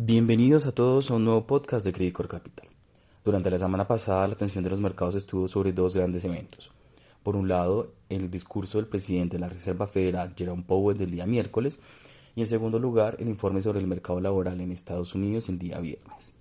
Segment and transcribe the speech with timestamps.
[0.00, 2.68] Bienvenidos a todos a un nuevo podcast de Credit Capital.
[3.24, 6.70] Durante la semana pasada la atención de los mercados estuvo sobre dos grandes eventos.
[7.24, 11.26] Por un lado, el discurso del presidente de la Reserva Federal, Jerome Powell, del día
[11.26, 11.80] miércoles,
[12.36, 15.80] y en segundo lugar, el informe sobre el mercado laboral en Estados Unidos el día
[15.80, 16.32] viernes.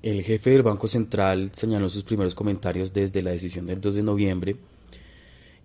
[0.00, 4.02] El jefe del Banco Central señaló sus primeros comentarios desde la decisión del 2 de
[4.02, 4.56] noviembre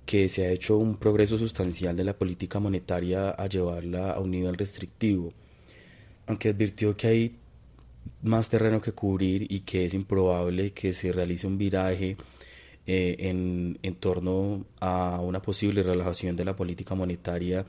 [0.05, 4.31] que se ha hecho un progreso sustancial de la política monetaria a llevarla a un
[4.31, 5.31] nivel restrictivo
[6.31, 7.35] aunque advirtió que hay
[8.21, 12.15] más terreno que cubrir y que es improbable que se realice un viraje
[12.87, 17.65] eh, en, en, torno a una posible relajación de la política monetaria,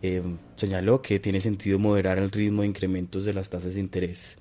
[0.00, 0.22] eh,
[0.56, 4.38] señaló que tiene sentido moderar el ritmo de incrementos de las tasas de interés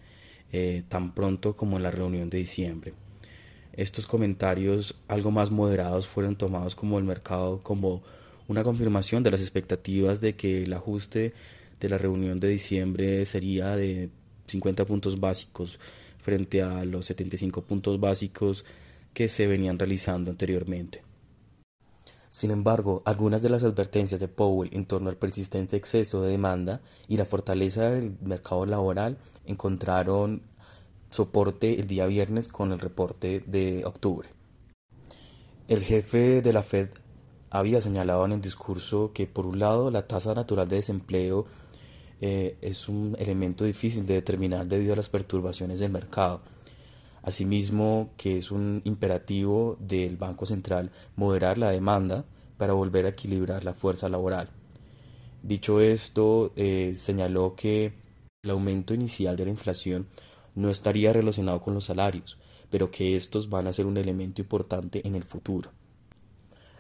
[0.53, 2.93] eh, tan pronto como en la reunión de diciembre.
[3.73, 8.01] Estos comentarios algo más moderados fueron tomados como el mercado como
[8.47, 11.33] una confirmación de las expectativas de que el ajuste
[11.81, 14.09] de la reunión de diciembre sería de
[14.47, 15.79] 50 puntos básicos
[16.19, 18.63] frente a los 75 puntos básicos
[19.13, 21.03] que se venían realizando anteriormente.
[22.29, 26.79] Sin embargo, algunas de las advertencias de Powell en torno al persistente exceso de demanda
[27.09, 30.43] y la fortaleza del mercado laboral encontraron
[31.09, 34.29] soporte el día viernes con el reporte de octubre.
[35.67, 36.89] El jefe de la Fed
[37.49, 41.45] había señalado en el discurso que por un lado la tasa natural de desempleo
[42.21, 46.41] eh, es un elemento difícil de determinar debido a las perturbaciones del mercado.
[47.23, 52.25] Asimismo, que es un imperativo del Banco Central moderar la demanda
[52.57, 54.49] para volver a equilibrar la fuerza laboral.
[55.41, 57.93] Dicho esto, eh, señaló que
[58.43, 60.07] el aumento inicial de la inflación
[60.53, 62.37] no estaría relacionado con los salarios,
[62.69, 65.71] pero que estos van a ser un elemento importante en el futuro.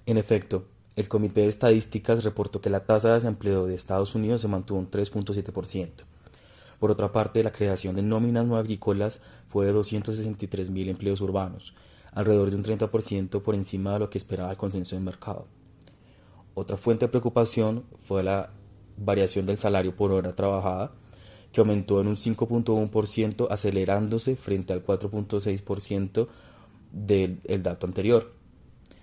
[0.05, 4.41] En efecto, el Comité de Estadísticas reportó que la tasa de desempleo de Estados Unidos
[4.41, 5.89] se mantuvo en 3.7%.
[6.79, 11.73] Por otra parte, la creación de nóminas no agrícolas fue de 263.000 empleos urbanos,
[12.11, 15.45] alrededor de un 30% por encima de lo que esperaba el consenso de mercado.
[16.55, 18.49] Otra fuente de preocupación fue la
[18.97, 20.91] variación del salario por hora trabajada,
[21.53, 26.27] que aumentó en un 5.1%, acelerándose frente al 4.6%
[26.91, 28.40] del dato anterior.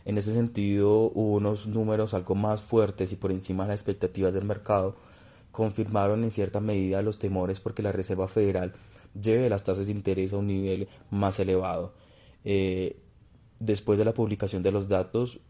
[0.08, 4.32] En ese sentido, hubo unos números algo más fuertes y por encima de las expectativas
[4.32, 4.96] del mercado,
[5.52, 8.72] confirmaron en cierta medida los temores porque la Reserva Federal
[9.20, 11.92] lleve las tasas de interés a un nivel más elevado.
[12.42, 12.96] Eh,
[13.60, 15.40] después de la publicación de los datos,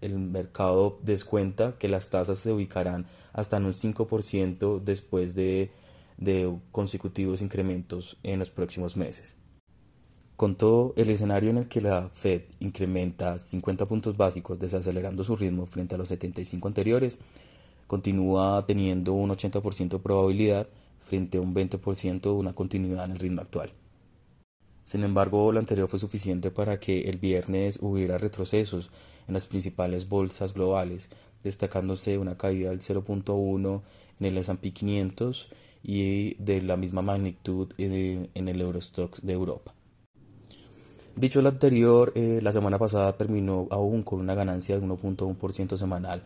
[0.00, 5.70] el mercado descuenta que las tasas se ubicarán hasta en un 5% después de
[6.72, 9.36] consecutivos incrementos en los próximos meses.
[10.40, 15.36] Con todo, el escenario en el que la Fed incrementa 50 puntos básicos desacelerando su
[15.36, 17.18] ritmo frente a los 75 anteriores,
[17.86, 20.66] continúa teniendo un 80% de probabilidad
[21.00, 23.74] frente a un 20% de una continuidad en el ritmo actual.
[24.82, 28.90] Sin embargo, lo anterior fue suficiente para que el viernes hubiera retrocesos
[29.28, 31.10] en las principales bolsas globales,
[31.44, 33.82] destacándose una caída del 0.1
[34.18, 35.50] en el S&P 500
[35.82, 39.74] y de la misma magnitud en el Eurostox de Europa.
[41.20, 46.22] Dicho lo anterior, eh, la semana pasada terminó aún con una ganancia de 1.1% semanal.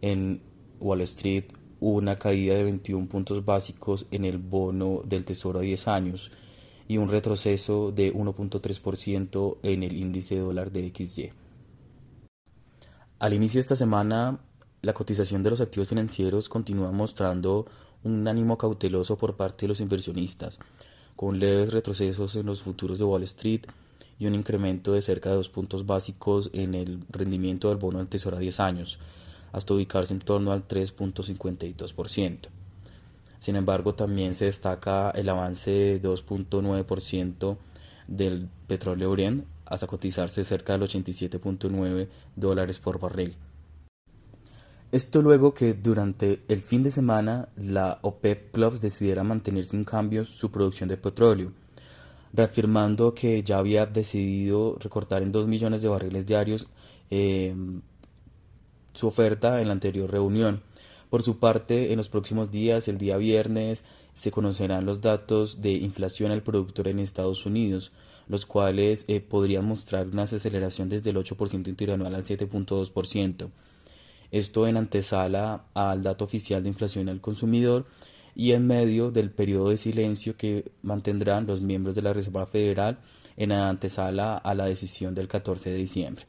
[0.00, 0.40] En
[0.78, 1.46] Wall Street
[1.80, 6.30] una caída de 21 puntos básicos en el bono del Tesoro a 10 años
[6.86, 11.32] y un retroceso de 1.3% en el índice de dólar de XY.
[13.18, 14.38] Al inicio de esta semana,
[14.80, 17.66] la cotización de los activos financieros continúa mostrando
[18.04, 20.60] un ánimo cauteloso por parte de los inversionistas,
[21.16, 23.66] con leves retrocesos en los futuros de Wall Street
[24.18, 28.08] y un incremento de cerca de dos puntos básicos en el rendimiento del bono del
[28.08, 28.98] Tesoro a 10 años,
[29.52, 32.48] hasta ubicarse en torno al 3.52%.
[33.38, 37.56] Sin embargo, también se destaca el avance de 2.9%
[38.08, 43.36] del petróleo Brent hasta cotizarse cerca del 87.9 dólares por barril.
[44.92, 50.28] Esto luego que durante el fin de semana la OPEP Plus decidiera mantener sin cambios
[50.28, 51.52] su producción de petróleo,
[52.36, 56.68] reafirmando que ya había decidido recortar en 2 millones de barriles diarios
[57.10, 57.80] em,
[58.92, 60.62] su oferta en la anterior reunión.
[61.10, 63.84] Por su parte, en los próximos días, el día viernes,
[64.14, 67.92] se conocerán los datos de inflación al productor en Estados Unidos,
[68.28, 73.48] los cuales eh, podrían mostrar una aceleración desde el 8% interanual al 7.2%.
[74.32, 77.86] Esto en antesala al dato oficial de inflación al consumidor
[78.36, 82.98] y en medio del periodo de silencio que mantendrán los miembros de la Reserva Federal
[83.36, 86.26] en antesala a la decisión del 14 de diciembre.